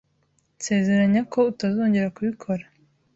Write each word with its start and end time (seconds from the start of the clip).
Nsezeranya 0.57 1.21
ko 1.31 1.39
utazongera 1.51 2.13
kubikora. 2.15 2.63